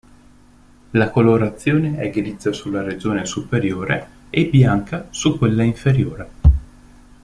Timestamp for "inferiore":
5.61-6.29